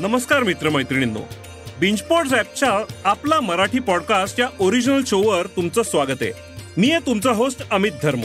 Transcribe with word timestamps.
नमस्कार 0.00 0.42
मित्रमैत्रिणींनो. 0.42 1.20
बिंचपॉड्स 1.80 2.32
ॲपच्या 2.32 2.94
आपला 3.04 3.40
मराठी 3.40 3.78
पॉडकास्ट 3.78 4.40
या 4.40 4.48
ओरिजिनल 4.60 5.02
शोवर 5.06 5.46
तुमचं 5.46 5.82
स्वागत 5.82 6.22
आहे. 6.22 6.32
मी 6.78 6.90
आहे 6.90 7.06
तुमचा 7.06 7.30
होस्ट 7.30 7.70
अमित 7.70 7.92
धर्म. 8.02 8.20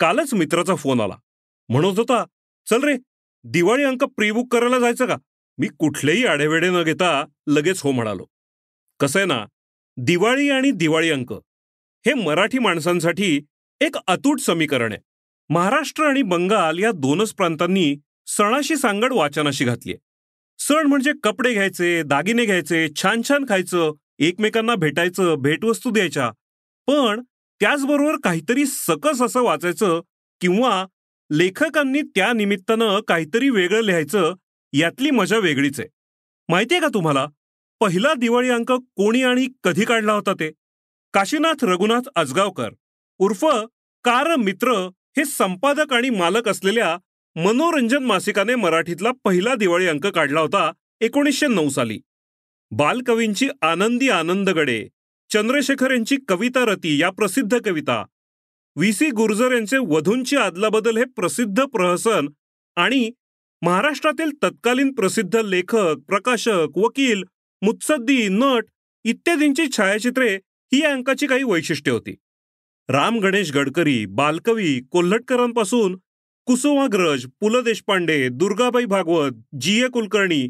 कालच 0.00 0.34
मित्राचा 0.34 0.74
फोन 0.74 1.00
आला. 1.00 1.16
म्हणत 1.68 1.98
होता 1.98 2.24
चल 2.70 2.82
रे 2.84 2.96
दिवाळी 3.44 3.84
अंक 3.84 4.04
प्रीबुक 4.04 4.52
करायला 4.52 4.78
जायचं 4.78 5.06
का? 5.06 5.16
मी 5.58 5.68
कुठलेही 5.78 6.26
आढेवेडे 6.26 6.70
न 6.70 6.82
घेता 6.82 7.24
लगेच 7.46 7.80
हो 7.80 7.90
म्हणालो. 7.90 8.26
कसं 9.00 9.18
आहे 9.18 9.26
ना 9.26 9.46
दिवाळी 9.96 10.50
आणि 10.50 10.70
दिवाळी 10.70 11.10
अंक 11.10 11.32
हे 12.06 12.14
मराठी 12.14 12.58
माणसांसाठी 12.58 13.40
एक 13.80 13.96
अतूट 14.06 14.40
समीकरण 14.40 14.92
आहे. 14.92 15.00
महाराष्ट्र 15.48 16.04
आणि 16.04 16.22
बंगाल 16.22 16.78
या 16.78 16.90
दोनच 16.92 17.34
प्रांतांनी 17.34 17.96
सणाशी 18.26 18.76
सांगड 18.76 19.12
वाचनाशी 19.12 19.64
घातली 19.64 19.94
सण 20.58 20.86
म्हणजे 20.86 21.12
कपडे 21.22 21.52
घ्यायचे 21.52 22.02
दागिने 22.02 22.44
घ्यायचे 22.44 22.88
छान 22.96 23.22
छान 23.28 23.44
खायचं 23.48 23.92
एकमेकांना 24.18 24.74
भेटायचं 24.74 25.34
भेटवस्तू 25.34 25.90
द्यायच्या. 25.90 26.30
पण 26.86 27.22
त्याचबरोबर 27.60 28.16
काहीतरी 28.24 28.66
सकस 28.66 29.22
असं 29.22 29.42
वाचायचं 29.42 30.00
किंवा 30.40 30.86
लेखकांनी 31.30 32.02
त्या 32.02 32.32
निमित्तानं 32.32 33.00
काहीतरी 33.00 33.50
वेगळं 33.50 33.80
लिहायचं 33.80 34.34
यातली 34.72 35.10
मजा 35.10 35.38
वेगळीच 35.38 35.80
आहे. 35.80 35.88
माहितीये 36.48 36.80
का 36.80 36.88
तुम्हाला? 36.94 37.26
पहिला 37.80 38.14
दिवाळी 38.14 38.48
अंक 38.48 38.72
कोणी 38.72 39.22
आणि 39.22 39.48
कधी 39.62 39.84
काढला 39.84 40.12
होता 40.12 40.32
ते? 40.32 40.52
काशीनाथ 41.12 41.64
रघुनाथ 41.64 42.08
आजगावकर 42.16 42.70
उर्फ 43.18 43.46
कार 44.04 44.36
मित्र 44.36 44.88
हे 45.16 45.24
संपादक 45.24 45.92
आणि 45.92 46.10
मालक 46.10 46.48
असलेल्या 46.48 46.96
मनोरंजन 47.36 48.04
मासिकाने 48.04 48.54
मराठीतला 48.54 49.10
पहिला 49.24 49.54
दिवाळी 49.54 49.86
अंक 49.86 50.06
काढला 50.06 50.40
होता 50.40 50.70
एकोणीसशे 51.00 51.46
नऊ 51.46 51.68
साली. 51.68 51.98
बालकवींची 52.70 53.48
आनंदी 53.62 54.08
आनंदगडे 54.08 54.88
चंद्रशेखर 55.30 55.90
यांची 55.90 56.16
कविता 56.28 56.64
रती 56.64 57.00
या 57.00 57.10
प्रसिद्ध 57.10 57.58
कविता 57.64 58.04
व्ही. 58.76 58.92
सी. 58.92 59.10
गुर्जर 59.10 59.52
यांचे 59.52 59.78
वधूंची 59.78 60.36
आदलाबदल 60.36 60.96
हे 60.96 61.04
प्रसिद्ध 61.04 61.62
प्रहसन 61.62 62.28
आणि 62.76 63.10
महाराष्ट्रातील 63.62 64.30
तत्कालीन 64.42 64.92
प्रसिद्ध 64.94 65.36
लेखक 65.36 65.94
प्रकाशक 66.08 66.78
वकील 66.78 67.22
मुत्सद्दी 67.62 68.28
नट 68.30 68.64
इत्यादींची 69.04 69.66
छायाचित्रे 69.76 70.34
ही 70.72 70.82
अंकाची 70.82 71.26
काही 71.26 71.44
वैशिष्ट्ये 71.44 71.92
होती. 71.92 72.14
राम 72.88 73.18
गणेश 73.18 73.52
गडकरी 73.52 74.06
बालकवी 74.06 74.80
कोल्हटकरांपासून 74.90 75.96
कुसुमाग्रज 76.46 77.26
पु 77.40 77.48
ल 77.48 77.60
देशपांडे 77.60 78.28
दुर्गाबाई 78.28 78.84
भागवत 78.84 79.30
जी 79.60 79.84
ए 79.84 79.88
कुलकर्णी 79.88 80.48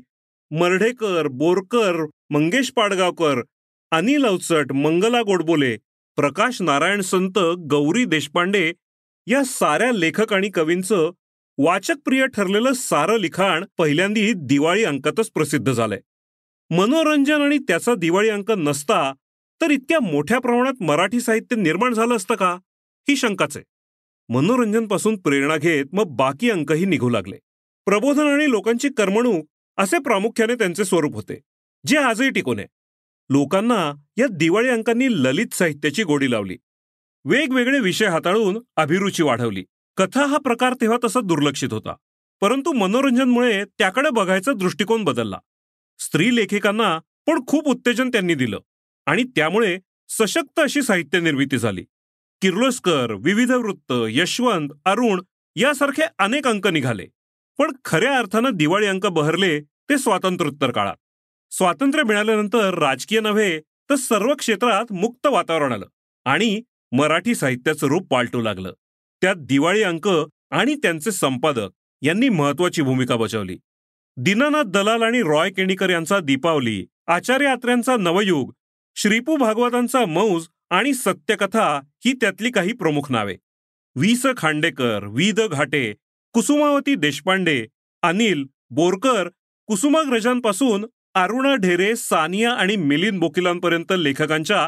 मर्ढेकर 0.50 1.27
बोरकर 1.27 2.06
मंगेश 2.30 2.72
पाडगावकर 2.77 3.42
अनिल 3.90 4.24
अवचट 4.27 4.72
मंगला 4.72 5.22
गोडबोले 5.22 5.77
प्रकाश 6.16 6.62
नारायण 6.62 7.00
संत 7.00 7.38
गौरी 7.70 8.05
देशपांडे 8.05 8.72
या 9.27 9.44
साऱ्या 9.44 9.92
लेखक 9.92 10.32
आणि 10.32 10.48
कवींचं 10.48 11.10
वाचकप्रिय 11.58 12.27
ठरलेलं 12.27 12.72
सारं 12.72 13.18
लिखाण 13.18 13.64
पहिल्यांदी 13.78 14.32
दिवाळी 14.36 14.84
अंकातच 14.84 15.30
प्रसिद्ध 15.30 15.72
झालंय. 15.72 16.00
मनोरंजन 16.70 17.40
आणि 17.40 17.58
त्याचा 17.58 17.94
दिवाळी 17.94 18.28
अंक 18.28 18.50
नसता 18.50 19.12
तर 19.65 19.70
इतक्या 19.70 20.01
मोठ्या 20.01 20.39
प्रमाणात 20.39 20.83
मराठी 20.83 21.20
साहित्य 21.20 21.57
निर्माण 21.57 21.95
झालं 21.95 22.17
असतं 22.17 22.34
का? 22.34 22.59
ही 23.09 23.17
शंकाच 23.17 23.57
आहे. 23.57 23.65
मनोरंजनपासून 24.29 25.17
प्रेरणा 25.17 25.57
घेत 25.57 25.84
मग 25.93 26.05
बाकी 26.05 26.51
अंकही 26.51 26.84
निघू 26.84 27.09
लागले. 27.09 27.37
प्रबोधन 27.85 28.27
आणि 28.27 28.51
लोकांची 28.51 28.89
करमणूक 28.97 29.47
असे 29.77 29.98
प्रामुख्याने 29.98 30.55
त्यांचे 30.55 30.85
स्वरूप 30.85 31.15
होते 31.15 31.41
जे 31.87 31.98
आजही 31.98 32.30
टिकून 32.30 32.58
आहे. 32.58 32.69
लोकांना 33.30 33.92
या 34.17 34.27
दिवाळी 34.30 34.69
अंकांनी 34.69 35.08
ललित 35.11 35.55
साहित्याची 35.55 36.03
गोडी 36.03 36.30
लावली. 36.30 36.57
वेगवेगळे 37.24 37.80
विषय 37.80 38.07
हाताळून 38.07 38.58
अभिरुची 38.77 39.23
वाढवली. 39.23 39.64
कथा 39.97 40.27
हा 40.27 40.39
प्रकार 40.39 40.74
तेव्हा 40.74 40.98
तसा 41.05 41.20
दुर्लक्षित 41.20 41.73
होता. 41.73 41.95
परंतु 42.41 42.73
मनोरंजनमुळे 42.73 43.64
त्याकडे 43.64 44.11
बघायचा 44.11 44.53
दृष्टिकोन 44.53 45.05
बदलला. 45.05 45.39
स्त्री 45.98 46.36
लेखिकांना 46.36 46.98
पण 47.27 47.41
खूप 47.47 47.67
उत्तेजन 47.67 48.08
त्यांनी 48.08 48.35
दिलं. 48.35 48.61
आणि 49.07 49.25
त्यामुळे 49.25 49.79
सशक्त 50.09 50.61
अशी 50.61 50.83
साहित्य 50.83 51.20
निर्मिती 51.20 51.59
झाली. 51.59 51.85
किर्लोस्कर 52.41 53.13
विविध 53.13 53.51
वृत्त 53.51 53.92
यशवंत 54.11 54.70
अरुण 54.85 55.20
यासारखे 55.57 56.03
अनेक 56.19 56.47
अंक 56.47 56.67
निघाले. 56.67 57.07
पण 57.59 57.73
खऱ्या 57.85 58.19
अर्थानं 58.19 58.51
दिवाळी 58.55 58.87
अंक 58.87 59.07
बहरले 59.07 59.61
ते 59.61 59.98
स्वातंत्र्योत्तर 59.98 60.70
काळात. 60.70 60.97
स्वातंत्र्य 61.51 62.03
मिळाल्यानंतर 62.03 62.79
राजकीय 62.79 63.20
नव्हे 63.20 63.61
तर 63.61 63.95
सर्व 63.95 64.35
क्षेत्रात 64.35 64.92
मुक्त 64.92 65.27
वातावरण 65.27 65.73
आलं 65.73 65.86
आणि 66.25 66.63
मराठी 66.92 67.35
साहित्याचं 67.35 67.86
रूप 67.86 68.07
पालटू 68.11 68.41
लागलं. 68.41 68.73
त्यात 69.23 69.36
दिवाळी 69.39 69.83
अंक 69.83 70.09
आणि 70.51 70.75
त्यांचे 70.75 71.13
संपादक 71.13 71.69
यांनी 72.03 72.29
महत्वाची 72.29 72.83
भूमिका 72.83 73.17
बजावली. 73.17 73.59
दीनानाथ 74.17 74.63
दलाल 74.63 75.03
आणि 75.03 75.23
रॉय 75.23 75.51
केणीकर 75.51 75.91
यांचा 75.91 76.19
दीपावली 76.21 76.86
आचार्य 77.07 77.47
आत्र्यांचा 77.47 77.97
नवयुग 77.97 78.53
श्रीपू 78.96 79.36
भागवतांचा 79.36 80.05
मौज 80.06 80.46
आणि 80.70 80.92
सत्यकथा 80.94 81.80
ही 82.05 82.12
त्यातली 82.12 82.50
काही 82.50 82.72
प्रमुख 82.72 83.10
नावे. 83.12 83.36
V 83.96 84.14
S 84.16 84.27
Khandekar 84.36 85.05
V 85.05 85.30
D 85.32 85.40
Ghate 85.40 85.92
Kusumavati 86.34 86.94
Deshpande 86.94 87.66
Anil 88.02 88.44
Borkar 88.70 89.28
कुसुमाग्रजांपासून 89.68 90.86
Aruna 91.14 91.55
Dhere 91.55 91.94
Saniya 91.96 92.52
आणि 92.52 92.77
मिलिंद 92.77 93.20
बोकिलांपर्यंत 93.20 93.92
लेखकांच्या 93.98 94.66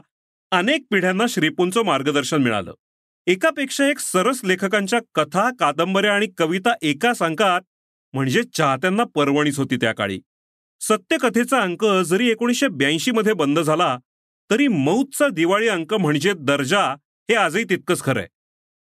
अनेक 0.53 0.84
पिढ्यांना 0.91 1.25
श्रीपूंचं 1.28 1.84
मार्गदर्शन 1.84 2.43
मिळालं. 2.43 2.75
एकापेक्षा 3.26 3.88
एक 3.88 3.98
सरस 3.98 4.41
लेखकांच्या 4.44 5.00
कथा 5.14 5.48
कादंबऱ्या 5.58 6.14
आणि 6.14 6.26
कविता 6.38 6.75
एका 6.82 7.12
अंकात 7.20 7.60
म्हणजे 8.14 8.43
चाहत्यांना 8.54 9.04
पर्वणीच 9.04 9.58
होती 9.58 9.76
त्या 9.76 9.93
काळी. 9.93 10.20
सत्यकथेचा 10.81 11.60
अंक 11.60 11.84
जरी 11.84 12.31
एकोणीसशे 12.31 12.69
ब्याऐंशी 12.69 13.10
मध्ये 13.10 13.32
बंद 13.32 13.60
झाला 13.60 13.97
तरी 14.51 14.69
मौतचा 14.69 15.29
दिवाळी 15.29 15.69
अंक 15.69 15.95
म्हणजे 15.95 16.33
दर्जा 16.39 16.84
हे 17.31 17.34
आजही 17.34 17.65
तितकंच 17.65 18.03
खरंय 18.03 18.27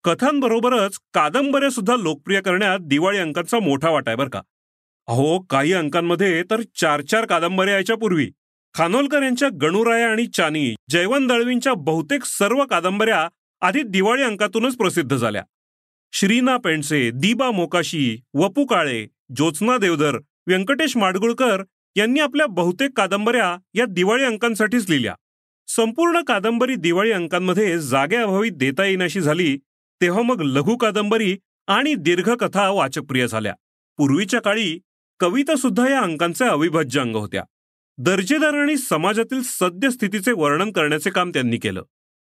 कथांबरोबरच 0.04 0.98
कादंबऱ्या 1.14 1.70
सुद्धा 1.70 1.96
लोकप्रिय 1.96 2.42
करण्यात 2.42 2.80
दिवाळी 2.82 3.18
अंकांचा 3.18 3.60
मोठा 3.60 3.90
वाटा 3.90 4.12
आहे 4.12 4.16
बरं 4.18 4.30
का. 4.30 4.42
अहो 5.08 5.40
काही 5.40 5.74
अंकांमध्ये 5.74 6.44
तर 6.44 6.62
चार 6.76 7.02
चार 7.02 7.26
कादंबऱ्या 7.26 7.74
यायच्या 7.74 7.98
पूर्वी. 7.98 8.30
खानोलकर 8.74 9.24
यांच्या 9.24 9.50
गणुराया 9.62 10.10
आणि 10.12 10.26
चानी 10.26 10.74
जयवंत 10.90 11.28
दळवींच्या 11.28 11.74
बहुतेक 11.74 12.26
सर्व 12.26 12.64
कादंबऱ्या 12.66 13.28
आधी 13.62 13.82
दिवाळी 13.84 14.24
अंकातूनच 14.24 14.78
प्रसिद्ध 14.78 15.16
झाल्या. 15.16 15.44
श्रीना 16.14 16.58
पेंडसे 16.58 17.10
दिबा 17.14 17.52
मोकाशी 17.52 18.18
वपू 18.34 18.66
काळे 18.66 19.06
ज्योत्स्ना 19.36 19.78
देवधर 19.78 20.18
व्यंकटेश 20.48 20.98
माडगुळकर 20.98 21.64
यांनी 21.96 22.20
आपल्या 22.20 22.46
बहुतेक 22.46 22.92
कादंबऱ्या 22.98 23.56
या 23.74 23.86
दिवाळी 23.86 24.24
अंकांसाठीच 24.24 24.90
लिहिल्या. 24.90 25.16
संपूर्ण 25.68 26.22
कादंबरी 26.22 26.76
दिवाळी 26.76 27.12
अंकांमध्ये 27.12 27.80
जागेअभावी 27.80 28.50
देता 28.50 28.86
येईनाशी 28.86 29.22
झाली 29.22 29.58
तेव्हा 30.02 30.22
मग 30.22 30.42
लघु 30.42 30.78
कादंबरी 30.78 31.38
आणि 31.68 31.94
दीर्घकथा 31.94 32.70
वाचकप्रिय 32.70 33.28
झाल्या. 33.28 33.54
पूर्वीच्या 33.98 34.42
काळी 34.42 34.80
कविता 35.20 35.56
सुद्धा 35.56 35.90
या 35.90 36.00
अंकांचे 36.00 36.46
अविभाज्य 36.46 37.02
अंग 37.02 37.16
होत्या. 37.16 37.44
दर्जेदार 37.98 38.54
आणि 38.54 38.78
समाजातील 38.78 39.42
सद्यस्थितीचे 39.44 40.32
वर्णन 40.32 40.72
करण्याचे 40.72 41.10
काम 41.10 41.30
त्यांनी 41.30 41.58
केलं. 41.58 41.84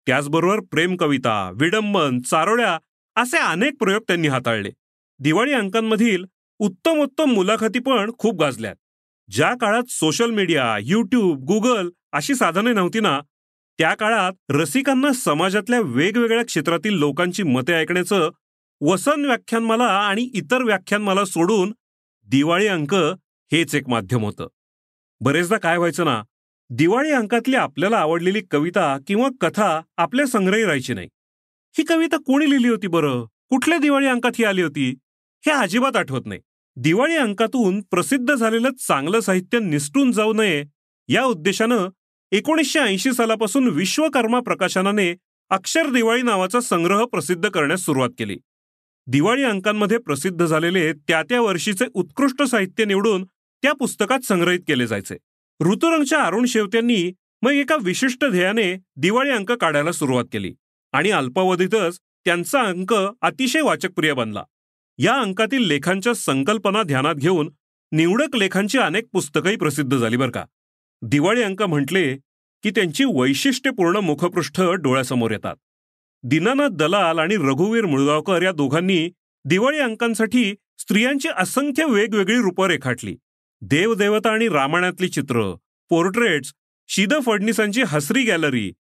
त्याचबरोबर 0.07 0.61
प्रेम 0.61 0.97
कविता 0.97 1.51
विडंबन 1.55 2.21
चारोळ्या 2.21 2.79
असे 3.17 3.39
अनेक 3.39 3.73
प्रयोग 3.79 4.03
त्यांनी 4.03 4.29
हाताळले. 4.29 4.71
दिवाळी 5.19 5.53
अंकांमधील 5.53 6.25
उत्तमोत्तम 6.59 7.25
मुलाखती 7.25 7.79
पण 7.79 8.11
खूप 8.19 8.41
गाजल्यात. 8.41 8.77
ज्या 9.31 9.55
काळात 9.61 9.83
सोशल 9.89 10.31
मीडिया 10.31 10.79
युट्यूब 10.83 11.45
गुगल 11.45 11.89
अशी 12.15 12.35
साधने 12.35 12.73
नव्हती 12.73 13.01
ना. 13.01 13.21
त्या 13.79 13.95
काळात 13.95 14.33
रसिकांना 14.51 15.13
समाजातल्या 15.13 15.81
वेगवेगळ्या 15.81 16.45
क्षेत्रातील 16.45 16.93
लोकांची 16.93 17.43
मते 17.43 17.73
ऐकण्याचं 17.73 18.31
वसन 18.81 19.25
व्याख्यानमाला 19.25 19.85
आणि 19.85 20.23
इतर 20.35 20.63
व्याख्यानमाला 20.63 21.25
सोडून 21.25 21.73
दिवाळी 22.29 22.67
अंक 22.67 22.95
हेच 23.53 23.75
एक 23.75 23.89
माध्यम 23.89 24.25
होतं. 24.25 24.47
बरेचदा 25.21 25.59
काय 25.59 25.77
व्हायचं 25.77 26.05
ना 26.05 26.23
दिवाळी 26.71 27.11
अंकातली 27.11 27.57
आपल्याला 27.57 27.99
आवडलेली 27.99 28.41
कविता 28.51 28.97
किंवा 29.07 29.29
कथा 29.41 29.81
आपल्या 29.97 30.27
संग्रही 30.27 30.63
राहायची 30.63 30.95
नाही. 30.95 31.09
ही 31.79 31.85
कविता 31.85 32.17
कोणी 32.17 32.51
लिहिली 32.51 32.69
होती 32.69 32.87
बरं? 32.87 33.25
कुठल्या 33.49 33.79
दिवाळी 33.79 34.07
अंकात 34.07 34.33
ही 34.39 34.45
आली 34.45 34.63
होती? 34.63 34.91
हे 35.47 35.51
अजिबात 35.51 35.97
आठवत 35.97 36.27
नाही. 36.27 36.41
दिवाळी 36.77 37.17
अंकातून 37.17 37.81
प्रसिद्ध 37.81 38.35
झालेलं 38.35 38.71
चांगलं 38.89 39.21
साहित्य 39.21 39.59
निसटून 39.59 40.13
जाऊ 40.13 40.33
नये 40.33 40.65
या 41.09 41.25
उद्देशानं 41.25 41.89
एकोणीसशे 42.35 42.79
ऐंशी 42.79 43.13
सालापासून 43.13 43.69
विश्वकर्मा 43.69 44.41
प्रकाशनाने 44.41 45.15
अक्षर 45.51 45.91
दिवाळी 45.91 46.23
नावाचा 46.23 46.61
संग्रह 46.61 47.05
प्रसिद्ध 47.05 47.49
करण्यास 47.49 47.81
सुरुवात 47.81 48.09
केली. 48.19 48.37
दिवाळी 49.07 49.43
अंकांमध्ये 49.43 49.99
प्रसिद्ध 49.99 50.47
झालेले 50.47 50.93
त्या 50.93 51.23
त्या 51.23 51.41
वर्षीचे 51.41 51.85
उत्कृष्ट 51.95 52.43
साहित्य 52.43 52.85
निवडून 52.85 53.25
त्या 53.63 53.73
पुस्तकात 53.73 54.25
संग्रहित 54.25 54.61
केले 54.69 54.87
जायचे. 54.87 55.17
ऋतुरंगच्या 55.61 56.23
अरुण 56.23 56.47
शेवत्यांनी 56.47 57.13
मग 57.43 57.51
एका 57.51 57.77
विशिष्ट 57.83 58.25
ध्येयाने 58.25 58.75
दिवाळी 58.97 59.31
अंक 59.31 59.53
काढायला 59.53 59.93
सुरुवात 59.93 60.25
केली 60.33 60.53
आणि 60.93 61.11
अल्पावधीतच 61.11 61.99
त्यांचा 62.25 62.61
अंक 62.61 62.95
अतिशय 63.23 63.61
वाचकप्रिय 63.61 64.13
बनला. 64.13 64.43
या 64.99 65.15
अंकातील 65.15 65.67
लेखांच्या 65.67 66.15
संकल्पना 66.15 66.83
ध्यानात 66.83 67.15
घेऊन 67.15 67.51
निवडक 67.93 68.37
लेखांची 68.37 68.79
अनेक 68.79 69.05
पुस्तकंही 69.13 69.57
प्रसिद्ध 69.57 69.97
झाली 69.97 70.17
बरं 70.17 70.31
का. 70.31 70.45
दिवाळी 71.11 71.43
अंक 71.43 71.63
म्हटले 71.63 72.17
की 72.65 72.71
त्यांची 72.71 73.05
वैशिष्ट्यपूर्ण 73.05 73.97
मुखपृष्ठ 73.97 74.61
डोळ्यासमोर 74.61 75.31
येतात. 75.31 75.57
दीनानाथ 76.23 76.69
दलाल 76.69 77.19
आणि 77.19 77.37
रघुवीर 77.37 77.87
मुळगावकर 77.87 78.43
या 78.43 78.53
दोघांनी 78.53 79.11
दिवाळी 79.45 79.79
अंकांसाठी 79.79 80.55
स्त्रियांची 80.79 81.29
असंख्य 81.37 81.85
वेगवेगळी 81.85 82.37
रूपं 82.37 82.67
रेखाटली 82.67 83.17
देवदेवता 83.61 84.31
आणि 84.31 84.49
रामायणातली 84.49 85.09
चित्र 85.09 85.55
पोर्ट्रेट्स 85.89 86.53
शिद 86.89 87.15
फडणीसांची 87.27 87.83
हसरी 87.83 88.23
गॅलरी 88.23 88.73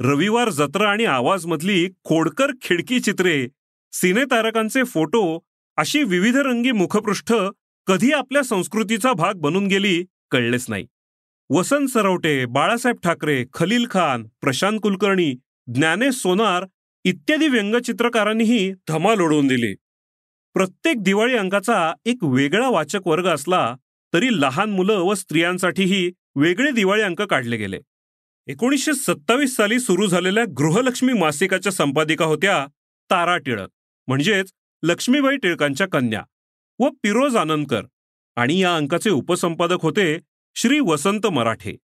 रविवार 0.00 0.48
जत्रा 0.48 0.90
आणि 0.90 1.04
आवाजमधली 1.04 1.88
खोडकर 2.04 2.50
खिडकी 2.62 3.00
चित्रे 3.00 3.48
सिनेतारकांचे 3.92 4.82
फोटो 4.82 5.38
अशी 5.76 6.02
विविध 6.02 6.36
रंगी 6.36 6.72
मुखपृष्ठ 6.72 7.32
कधी 7.86 8.12
आपल्या 8.12 8.42
संस्कृतीचा 8.42 9.12
भाग 9.12 9.34
बनून 9.34 9.66
गेली 9.66 10.04
कळलेच 10.30 10.66
नाही. 10.68 10.86
वसंत 11.50 11.88
सरवटे 11.88 12.44
बाळासाहेब 12.46 12.96
ठाकरे 13.04 13.44
खलील 13.52 13.86
खान 13.90 14.26
प्रशांत 14.40 14.78
कुलकर्णी 14.82 15.32
ज्ञानेश 15.74 16.14
सोनार 16.14 16.64
इत्यादी 17.04 17.48
व्यंगचित्रकारांनीही 17.48 18.72
धमाल 18.88 19.20
ओढवून 19.20 19.46
दिली. 19.46 19.74
प्रत्येक 20.54 21.02
दिवाळी 21.02 21.34
अंकाचा 21.34 21.92
एक 22.04 22.24
वेगळा 22.24 22.68
वाचक 22.68 23.06
वर्ग 23.06 23.26
असला 23.26 23.74
तरी 24.12 24.28
लहान 24.40 24.70
मुलं 24.70 25.00
व 25.00 25.14
स्त्रियांसाठीही 25.14 26.10
वेगळे 26.36 26.70
दिवाळी 26.70 27.02
अंक 27.02 27.22
काढले 27.22 27.56
गेले. 27.56 27.78
एकोणीसशे 28.48 28.92
सत्तावीस 28.94 29.56
साली 29.56 29.80
सुरू 29.80 30.06
झालेल्या 30.06 30.44
गृहलक्ष्मी 30.58 31.12
मासिकाच्या 31.12 31.72
संपादिका 31.72 32.24
होत्या 32.24 32.66
तारा 33.10 33.36
टिळक 33.36 33.68
म्हणजेच 34.06 34.52
लक्ष्मीबाई 34.82 35.36
टिळकांच्या 35.36 35.88
कन्या 35.88 36.22
व 36.78 36.88
पिरोज 37.02 37.36
आनंदकर. 37.36 37.82
आणि 38.36 38.58
या 38.58 38.76
अंकाचे 38.76 39.10
उपसंपादक 39.10 39.82
होते 39.82 40.16
श्री 40.56 40.78
वसंत 40.80 41.26
मराठे. 41.26 41.76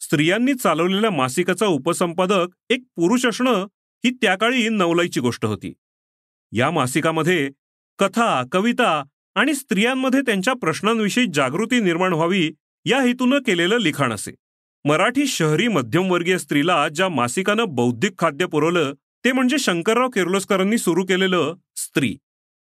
स्त्रियांनी 0.00 0.54
चालवलेल्या 0.54 1.10
मासिकाचा 1.10 1.66
उपसंपादक 1.66 2.48
एक 2.70 2.82
पुरुष 2.96 3.24
असणं 3.26 3.66
ही 4.04 4.10
त्या 4.10 4.34
काळी 4.36 4.68
नवलाईची 4.68 5.20
गोष्ट 5.20 5.44
होती. 5.44 5.72
या 6.52 6.70
मासिकामध्ये 6.70 7.48
कथा 7.98 8.42
कविता 8.52 9.02
आणि 9.34 9.54
स्त्रियांमध्ये 9.54 10.20
त्यांच्या 10.20 10.54
प्रश्नांविषयी 10.54 11.26
जागृती 11.34 11.80
निर्माण 11.80 12.12
व्हावी 12.12 12.50
या 12.84 13.00
हेतूनं 13.02 13.38
केलेलं 13.38 13.78
लिखाण 13.78 14.12
असे. 14.12 14.34
मराठी 14.84 15.26
शहरी 15.26 15.68
मध्यमवर्गीय 15.68 16.38
स्त्रीला 16.38 16.88
ज्या 16.88 17.08
मासिकानं 17.08 17.64
बौद्धिक 17.68 18.18
खाद्य 18.18 18.46
पुरवलं 18.46 18.92
ते 19.24 19.32
म्हणजे 19.32 19.58
शंकरराव 19.58 20.08
किर्लोस्करांनी 20.08 20.78
सुरू 20.78 21.04
केलेलं 21.04 21.54
स्त्री. 21.76 22.16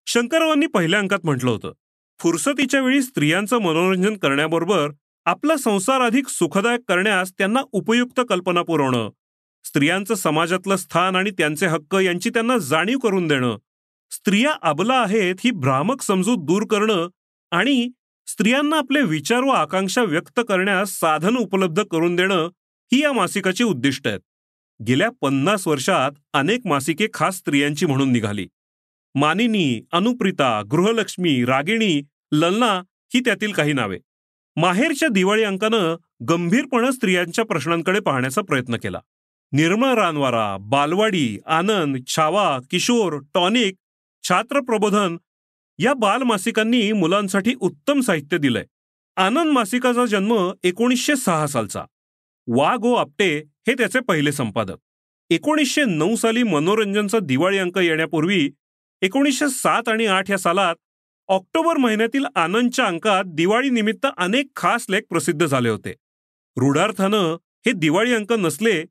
शंकररावांनी 0.06 0.66
पहिल्या 0.66 0.98
अंकात 0.98 1.24
म्हटलं 1.24 1.50
होतं 1.50 1.72
फुरसतीच्या 2.20 2.80
वेळी 2.80 3.02
स्त्रियांचं 3.02 3.58
मनोरंजन 3.58 4.16
करण्याबरोबर 4.16 4.90
आपला 5.24 5.56
संसार 5.56 6.00
अधिक 6.00 6.28
सुखदायक 6.28 6.80
करण्यास 6.88 7.32
त्यांना 7.38 7.60
उपयुक्त 7.72 8.20
कल्पना 8.28 8.62
पुरवणं 8.62 9.10
स्त्रियांचं 9.64 10.14
समाजातलं 10.14 10.76
स्थान 10.76 11.16
आणि 11.16 11.30
त्यांचे 11.30 11.66
हक्क 11.66 11.94
यांची 11.94 12.30
त्यांना 12.30 12.58
जाणीव 12.58 12.98
करून 12.98 13.28
देणं 13.28 13.56
स्त्रिया 14.10 14.52
अबला 14.62 14.94
आहेत 14.94 15.34
ही 15.44 15.50
भ्रामक 15.50 16.02
समजूत 16.02 16.38
दूर 16.38 16.66
करणं 16.66 17.08
आणि 17.50 17.88
स्त्रियांना 18.26 18.76
आपले 18.76 19.02
विचार 19.02 19.40
व 19.40 19.48
आकांक्षा 19.48 20.02
व्यक्त 20.02 20.40
करण्यास 20.48 20.90
साधन 20.90 21.36
उपलब्ध 21.36 21.82
करून 21.82 22.16
देणं 22.16 22.48
ही 22.92 23.02
या 23.02 23.12
मासिकाची 23.12 23.64
उद्दिष्ट 23.64 24.08
आहेत. 24.08 24.20
गेल्या 24.86 25.10
पन्नास 25.20 25.68
वर्षात 25.68 26.12
अनेक 26.32 26.60
मासिके 26.64 27.06
खास 27.14 27.36
स्त्रियांची 27.36 27.86
म्हणून 27.86 28.12
निघाली. 28.12 28.48
मानिनी 29.14 29.80
अनुप्रिता 29.92 30.62
गृहलक्ष्मी 30.70 31.44
रागिणी 31.44 32.02
ललना 32.32 32.82
ही 33.14 33.20
त्यातील 33.20 33.52
काही 33.52 33.72
नावे. 33.72 33.98
माहेरच्या 34.56 35.08
दिवाळी 35.08 35.42
अंकानं 35.42 35.96
गंभीरपणे 36.28 36.92
स्त्रियांच्या 36.92 37.44
प्रश्नांकडे 37.44 38.00
पाहण्याचा 38.00 38.42
प्रयत्न 38.42 38.76
केला. 38.76 39.00
निर्मळ 39.52 39.94
रानवारा 39.94 40.56
बालवाडी 40.60 41.38
आनंद 41.46 41.96
छावा 42.06 42.58
किशोर 42.70 43.18
टॉनिक 43.34 43.74
छात्र 44.28 44.60
प्रबोधन 44.60 45.16
या 45.78 45.94
बालमासिकांनी 45.94 46.92
मुलांसाठी 46.92 47.54
उत्तम 47.60 48.00
साहित्य 48.00 48.38
दिलंय. 48.38 48.64
आनंद 49.16 49.52
मासिकाचा 49.52 50.06
जन्म 50.06 50.52
एकोणीसशे 50.62 51.16
सहा 51.16 51.46
सालचा. 51.46 51.84
वा 52.46 52.76
गो 52.76 52.94
आपटे 52.94 53.38
हे 53.38 53.72
त्याचे 53.72 54.00
पहिले 54.00 54.32
संपादक. 54.32 54.76
एकोणीसशे 55.30 55.84
नऊ 55.84 56.16
साली 56.16 56.42
मनोरंजनचा 56.42 57.18
दिवाळी 57.22 57.58
अंक 57.58 57.78
येण्यापूर्वी 57.78 58.50
एकोणीसशे 59.02 59.48
सात 59.48 59.88
आणि 59.88 60.06
आठ 60.06 60.30
या 60.30 60.38
सालात 60.38 60.76
ऑक्टोबर 61.32 61.76
महिन्यातील 61.76 62.26
आनंदच्या 62.34 62.84
अंकात 62.86 63.24
दिवाळी 63.26 63.70
निमित्त 63.70 64.06
अनेक 64.16 64.46
खास 64.56 64.86
लेख 64.88 65.02
प्रसिद्ध 65.10 65.46
झाले 65.46 65.68
होते. 65.68 65.90
रूढार्थानं 66.56 67.36
हे 67.66 67.72
दिवाळी 67.72 68.14
अंक 68.14 68.32
नसले 68.32 68.84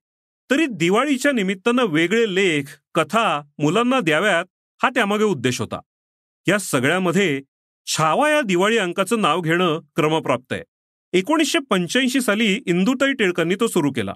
तरी 0.51 0.65
दिवाळीच्या 0.65 1.31
निमित्तानं 1.31 1.85
वेगळे 1.85 2.35
लेख 2.35 2.63
कथा 2.95 3.41
मुलांना 3.57 3.99
द्याव्यात 3.99 4.45
हा 4.83 4.89
त्यामागे 4.89 5.23
उद्देश 5.23 5.59
होता. 5.59 5.79
या 6.47 6.57
सगळ्यामध्ये 6.57 7.41
छावा 7.85 8.29
या 8.29 8.41
दिवाळी 8.41 8.77
अंकाचं 8.77 9.21
नाव 9.21 9.41
घेणं 9.41 9.79
क्रमप्राप्त 9.95 10.53
आहे. 10.53 10.63
एकोणीसशे 11.13 11.59
पंच्याऐंशी 11.59 12.21
साली 12.21 12.63
इंदुताई 12.65 13.13
टिळकांनी 13.13 13.55
तो 13.55 13.67
सुरू 13.67 13.91
केला. 13.91 14.13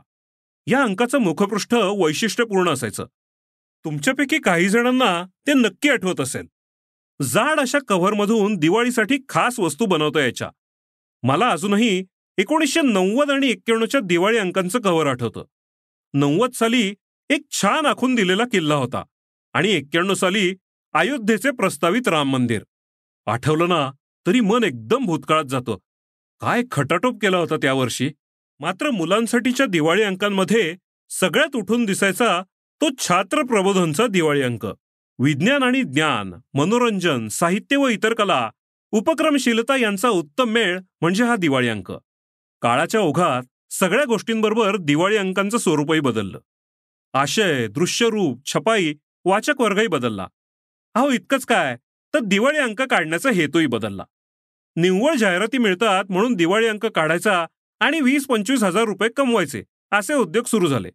या 0.67 0.83
अंकाचं 0.83 1.17
मुखपृष्ठ 1.17 1.73
वैशिष्ट्यपूर्ण 1.73 2.69
असायचं. 2.69 3.05
तुमच्यापैकी 3.85 4.39
काही 4.39 4.69
जणांना 4.69 5.25
ते 5.47 5.53
नक्की 5.53 5.89
आठवत 5.89 6.21
असेल. 6.21 6.45
जाड 7.19 7.59
अशा 7.59 7.79
कव्हरमधून 7.87 8.55
दिवाळीसाठी 8.57 9.17
खास 9.29 9.59
वस्तू 9.59 9.85
बनवता 9.85 10.19
यायच्या 10.19 10.49
मला 11.23 11.49
अजूनही 11.49 12.03
एकोणीसशे 12.37 12.81
नव्वद 12.81 13.31
आणि 13.31 13.47
एक्क्याण्णवच्या 13.47 13.99
दिवाळी 13.99 14.37
अंकांचं 14.37 14.81
कव्हर 14.81 15.07
आठवतं. 15.07 15.43
नव्वद 16.13 16.51
साली 16.53 16.93
एक 17.29 17.41
छान 17.51 17.85
आखून 17.85 18.15
दिलेला 18.15 18.43
किल्ला 18.43 18.75
होता 18.75 19.03
आणि 19.53 19.69
एक्क्याण्णव 19.69 20.13
साली 20.13 20.55
अयोध्येचे 20.93 21.51
प्रस्तावित 21.51 22.07
राम 22.07 22.31
मंदिर. 22.31 22.63
आठवलं 23.25 23.69
ना 23.69 23.91
तरी 24.27 24.39
मन 24.39 24.63
एकदम 24.63 25.05
भूतकाळात 25.05 25.45
जातं. 25.45 25.77
काय 26.41 26.61
खटाटोप 26.71 27.21
केला 27.21 27.37
होता 27.37 27.57
त्यावर्षी 27.57 28.11
मात्र 28.59 28.89
मुलांसाठीच्या 28.89 29.65
दिवाळी 29.65 30.03
अंकांमध्ये 30.03 30.75
सगळ्यात 31.09 31.55
उठून 31.55 31.85
दिसायचा 31.85 32.41
तो 32.81 32.89
छात्र 32.99 33.41
प्रबोधनचा 33.41 34.07
दिवाळी 34.07 34.41
अंक. 34.41 34.65
विज्ञान 35.19 35.63
आणि 35.63 35.83
ज्ञान 35.83 36.33
मनोरंजन 36.53 37.27
साहित्य 37.27 37.75
व 37.75 37.87
इतर 37.87 38.13
कला 38.13 38.51
उपक्रमशीलता 38.91 39.77
यांचा 39.77 40.09
उत्तम 40.09 40.49
मेळ 40.49 40.79
म्हणजे 41.01 41.23
हा 41.23 41.35
दिवाळी 41.35 41.67
अंक. 41.67 41.91
काळाच्या 42.61 43.01
ओघात 43.01 43.73
सगळ्या 43.73 44.05
गोष्टींबरोबर 44.05 44.77
दिवाळी 44.77 45.17
अंकांचं 45.17 45.57
स्वरूपही 45.57 45.99
बदललं. 45.99 46.39
आशय 47.13 47.67
दृश्यरूप 47.67 48.45
छपाई 48.45 48.93
वाचक 49.25 49.61
वर्गही 49.61 49.87
बदलला. 49.87 50.27
अहो 50.93 51.09
इतकंच 51.09 51.45
काय? 51.45 51.77
तर 52.13 52.19
दिवाळी 52.19 52.57
अंक 52.57 52.81
काढण्याचा 52.81 53.29
हेतूही 53.29 53.67
बदलला. 53.67 54.05
निव्वळ 54.75 55.15
जाहिराती 55.15 55.57
मिळतात 55.57 56.03
म्हणून 56.09 56.33
दिवाळी 56.33 56.67
अंक 56.67 56.85
काढायचा 56.85 57.45
आणि 57.79 58.01
वीस 58.01 58.27
पंचवीस 58.27 58.63
हजार 58.63 58.83
रुपये 58.83 59.09
कमवायचे 59.09 59.63
असे 59.91 60.13
उद्योग 60.13 60.45
सुरू 60.45 60.67
झाले. 60.67 60.89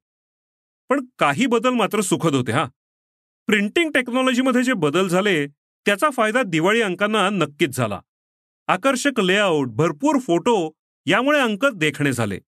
पण 0.88 1.04
काही 1.18 1.46
बदल 1.46 1.70
मात्र 1.70 2.00
सुखद 2.00 2.34
होते 2.34 2.52
हा. 2.52 2.66
प्रिंटिंग 3.50 3.90
टेक्नॉलॉजीमध्ये 3.90 4.62
जे 4.62 4.72
बदल 4.72 5.08
झाले 5.08 5.46
त्याचा 5.86 6.10
फायदा 6.10 6.42
दिवाळी 6.42 6.82
अंकांना 6.82 7.30
नक्कीच 7.30 7.76
झाला. 7.76 8.00
आकर्षक 8.66 9.20
लेआउट 9.20 9.68
भरपूर 9.68 10.18
फोटो 10.18 10.70
यामुळे 11.06 11.40
अंक 11.40 11.66
देखणे 11.66 12.12
झाले. 12.12 12.40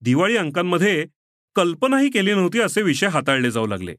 दिवाळी 0.00 0.36
अंकांमध्ये 0.36 1.06
कल्पनाही 1.54 2.10
केली 2.10 2.34
नव्हती 2.34 2.60
असे 2.60 2.82
विषय 2.82 3.06
हाताळले 3.06 3.50
जाऊ 3.50 3.66
लागले. 3.66 3.96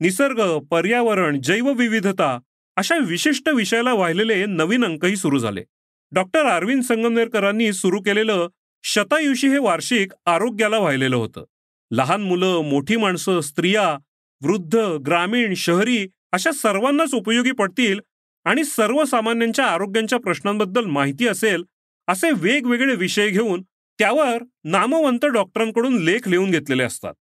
निसर्ग 0.00 0.58
पर्यावरण 0.58 1.40
जैवविविधता 1.40 2.38
अशा 2.76 2.96
विशिष्ट 2.96 3.48
विषयाला 3.48 3.92
वाहिलेले 3.92 4.46
नवीन 4.46 4.84
अंकही 4.84 5.16
सुरू 5.16 5.38
झाले. 5.38 5.64
डॉक्टर 6.12 6.46
अरविंद 6.46 6.82
संगमनेरकरांनी 6.82 7.72
सुरू 7.72 8.00
केलेलं 8.00 8.48
शतायुषी 8.82 9.48
हे 9.48 9.58
वार्षिक 9.58 10.12
आरोग्याला 10.26 10.78
वाहिलेलं 10.78 11.16
होतं. 11.16 11.44
लहान 11.90 12.20
मुलं 12.20 12.60
मोठी 12.60 12.96
माणसं 12.96 13.40
स्त्रिया 13.40 13.98
वृद्ध 14.42 14.76
ग्रामीण 15.06 15.54
शहरी 15.54 16.06
अशा 16.32 16.50
सर्वांनाच 16.52 17.14
उपयोगी 17.14 17.52
पडतील 17.52 18.00
आणि 18.44 18.64
सर्वसामान्यांच्या 18.64 19.66
आरोग्यांच्या 19.66 20.18
प्रश्नांबद्दल 20.18 20.84
माहिती 20.84 21.26
असेल 21.28 21.64
असे 22.08 22.30
वेगवेगळे 22.32 22.94
विषय 22.94 23.28
घेऊन 23.28 23.62
त्यावर 23.98 24.42
नामवंत 24.64 25.24
डॉक्टरांकडून 25.26 25.98
लेख 26.02 26.28
लिहून 26.28 26.50
घेतलेले 26.50 26.82
असतात. 26.82 27.14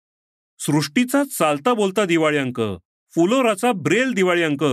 सृष्टीचा 0.60 1.24
चालता 1.24 1.74
बोलता 1.74 2.06
दिवाळी 2.06 2.38
अंक 2.38 2.62
फुलोराचा 3.14 3.72
ब्रेल 3.72 4.12
दिवाळी 4.14 4.44
अंक 4.44 4.64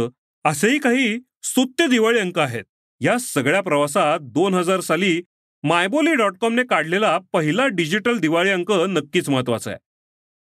असेही 0.45 0.79
काही 0.79 1.19
स्तुत्य 1.43 1.87
दिवाळी 1.87 2.19
अंक 2.19 2.39
आहेत. 2.39 2.65
या 3.01 3.19
सगळ्या 3.19 3.61
प्रवासात 3.61 4.21
दोन 4.23 4.55
हजार 4.55 4.81
साली 4.81 5.21
मायबोली 5.63 6.15
डॉट 6.15 6.37
कॉमने 6.41 6.63
काढलेला 6.65 7.19
पहिला 7.33 7.67
डिजिटल 7.67 8.19
दिवाळी 8.19 8.51
अंक 8.51 8.73
नक्कीच 8.73 9.29
महत्त्वाचा 9.29 9.71
आहे. 9.71 9.79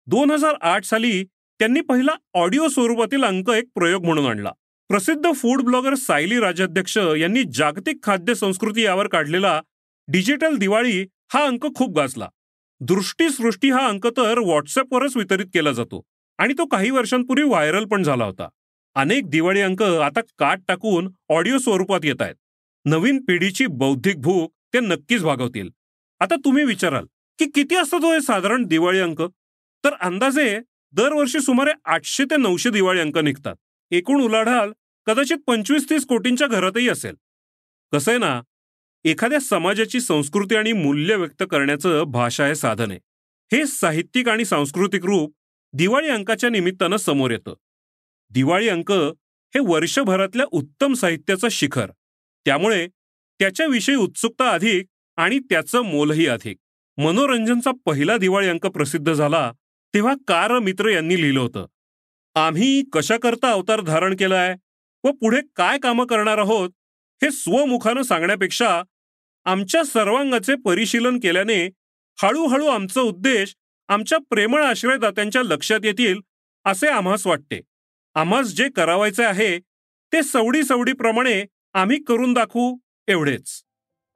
दोन 0.06 0.30
हजार 0.30 0.54
आठ 0.60 0.84
साली 0.84 1.24
त्यांनी 1.58 1.80
पहिला 1.80 2.12
ऑडिओ 2.34 2.68
स्वरूपातील 2.68 3.24
अंक 3.24 3.50
एक 3.50 3.64
प्रयोग 3.74 4.04
म्हणून 4.04 4.26
आणला. 4.26 4.52
प्रसिद्ध 4.88 5.32
फूड 5.34 5.62
ब्लॉगर 5.62 5.94
सायली 5.94 6.38
राजाध्यक्ष 6.40 6.96
यांनी 7.18 7.42
जागतिक 7.54 7.96
खाद्य 8.02 8.34
संस्कृती 8.34 8.82
यावर 8.82 9.08
काढलेला 9.08 9.60
डिजिटल 10.08 10.56
दिवाळी 10.56 11.04
हा 11.32 11.44
अंक 11.44 11.66
खूप 11.74 11.96
गाजला. 11.96 12.28
दृष्टीसृष्टी 12.80 13.70
हा 13.70 13.86
अंक 13.88 14.06
तर 14.06 14.38
व्हॉट्सअपवरच 14.38 15.16
वितरित 15.16 15.46
केला 15.46 15.72
जातो 15.72 16.02
आणि 16.38 16.54
तो 16.58 16.66
काही 16.66 16.90
वर्षांपूर्वी 16.90 17.44
व्हायरल 17.44 17.84
पण 17.84 18.02
झाला 18.02 18.24
होता. 18.24 18.48
अनेक 18.94 19.30
दिवाळी 19.30 19.60
अंक 19.60 19.82
आता 19.82 20.20
काट 20.38 20.60
टाकून 20.68 21.08
ऑडिओ 21.28 21.58
स्वरूपात 21.58 22.00
येत 22.04 22.22
आहेत. 22.22 22.34
नवीन 22.84 23.24
पिढीची 23.24 23.66
बौद्धिक 23.66 24.20
भूक 24.20 24.52
ते 24.74 24.80
नक्कीच 24.80 25.22
भागवतील. 25.22 25.70
आता 26.20 26.34
तुम्ही 26.44 26.64
विचाराल 26.64 27.04
की 27.38 27.44
किती 27.54 27.76
असतो 27.76 28.12
हे 28.12 28.20
साधारण 28.20 28.64
दिवाळी 28.64 28.98
अंक? 28.98 29.22
तर 29.84 29.94
अंदाजे 30.00 30.60
दरवर्षी 30.94 31.40
सुमारे 31.40 31.70
आठशे 31.84 32.24
ते 32.24 32.36
नऊशे 32.36 32.70
दिवाळी 32.70 33.00
अंक 33.00 33.18
निघतात. 33.18 33.54
एकूण 33.90 34.20
उलाढाल 34.22 34.72
कदाचित 35.06 35.36
पंचवीस 35.46 35.90
तीस 35.90 36.06
कोटींच्या 36.06 36.46
घरातही 36.46 36.88
असेल. 36.88 37.14
कसं 37.92 38.10
आहे 38.10 38.18
ना 38.18 38.40
एखाद्या 39.04 39.40
समाजाची 39.40 40.00
संस्कृती 40.00 40.56
आणि 40.56 40.72
मूल्य 40.72 41.16
व्यक्त 41.16 41.42
करण्याचं 41.50 42.02
भाषा 42.02 42.46
हे 42.46 42.54
साधन 42.54 42.90
आहे. 42.90 43.00
हे 43.52 43.66
साहित्यिक 43.66 44.28
आणि 44.28 44.44
सांस्कृतिक 44.44 45.04
रूप 45.04 45.34
दिवाळी 45.72 46.08
अंकाच्या 46.08 46.50
निमित्तानं 46.50 46.96
समोर 46.96 47.30
येतं. 47.30 47.54
दिवाळी 48.30 48.68
अंक 48.68 48.92
हे 48.92 49.58
वर्षभरातल्या 49.60 50.46
उत्तम 50.50 50.92
साहित्याचं 50.92 51.48
शिखर. 51.50 51.90
त्यामुळे 52.44 52.86
त्याच्याविषयी 53.38 53.94
उत्सुकता 53.94 54.50
अधिक 54.50 54.86
आणि 55.16 55.38
त्याचं 55.38 55.80
मोलही 55.80 56.26
अधिक. 56.26 56.56
मनोरंजनचा 56.96 57.70
पहिला 57.84 58.16
दिवाळी 58.16 58.48
अंक 58.48 58.66
प्रसिद्ध 58.66 59.12
झाला 59.12 59.52
तेव्हा 59.94 60.14
कार 60.28 60.58
मित्र 60.58 60.88
यांनी 60.88 61.20
लिहिलं 61.22 61.40
होतं 61.40 61.66
आम्ही 62.34 62.82
कशाकरता 62.92 63.50
अवतार 63.50 63.80
धारण 63.80 64.16
केलाय 64.16 64.54
व 65.04 65.10
पुढे 65.10 65.40
काय 65.56 65.78
कामं 65.78 66.06
करणार 66.06 66.38
आहोत 66.38 66.70
हे 67.22 67.30
स्वमुखानं 67.30 68.02
सांगण्यापेक्षा 68.02 68.82
आमच्या 69.44 69.84
सर्वांगाचे 69.84 70.54
परिशीलन 70.54 71.18
केल्याने 71.18 71.70
हळूहळू 72.22 72.66
आमचा 72.66 73.00
उद्देश 73.00 73.54
आमच्या 73.88 74.18
प्रेमळ 74.30 74.62
आश्रयदात्यांच्या 74.62 75.42
लक्षात 75.42 75.80
येतील 75.84 76.20
असे 76.64 76.88
आम्हास 76.88 77.26
वाटते. 77.26 77.60
आम्हास 78.14 78.46
जे 78.46 78.68
करावायचे 78.68 79.24
आहे 79.24 79.58
ते 80.12 80.22
सवडी 80.22 80.62
सवडीप्रमाणे 80.62 81.44
आम्ही 81.74 82.02
करून 82.02 82.32
दाखवू 82.32 82.76
एवढेच. 83.08 83.62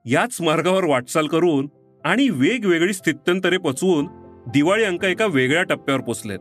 याच 0.06 0.40
मार्गावर 0.40 0.85
वाटचाल 0.85 1.26
करून 1.26 1.68
आणि 2.04 2.28
वेगवेगळी 2.28 2.94
स्थित्यंतरे 2.94 3.58
पचवून 3.58 4.06
दिवाळी 4.52 4.85
अंक 4.85 5.05
एका 5.05 5.26
वेगळ्या 5.26 5.62
टप्प्यावर 5.62 6.00
पोचलेत. 6.00 6.38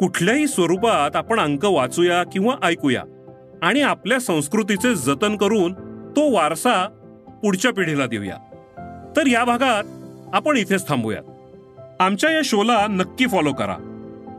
कुठल्याही 0.00 0.46
स्वरूपात 0.46 1.16
आपण 1.16 1.40
अंक 1.40 1.64
वाचूया 1.64 2.22
किंवा 2.22 2.54
ऐकूया 2.62 3.02
आणि 3.62 3.82
आपल्या 3.82 4.18
संस्कृतीचे 4.20 4.94
जतन 4.94 5.36
करून 5.36 5.72
तो 6.16 6.32
वारसा 6.32 6.88
पुढच्या 7.42 7.72
पिढीला 7.72 8.06
देऊया. 8.06 8.36
तर 9.16 9.26
या 9.26 9.44
भागात 9.44 9.84
आपण 10.34 10.56
इथेच 10.56 10.88
थांबूयात. 10.88 11.22
आमच्या 12.00 12.30
या 12.30 12.40
शोला 12.44 12.86
नक्की 12.86 13.26
फॉलो 13.26 13.52
करा. 13.52 13.76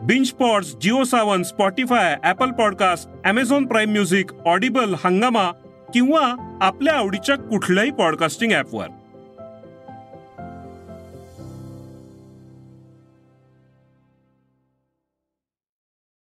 Bingepods 0.31 0.75
Jio 0.81 1.03
Saavn 1.03 1.43
Spotify 1.43 2.17
Apple 2.23 2.51
podcast 2.51 3.09
Amazon 3.25 3.65
Prime 3.65 3.91
music 3.91 4.33
Audible 4.45 4.93
Hungama 5.05 5.51
किंवा 5.93 6.57
आपल्या 6.61 6.93
आवडीच्या 6.93 7.35
कुठल्याही 7.35 7.91
पॉडकास्टिंग 7.91 8.51
ॲपवर 8.51 8.87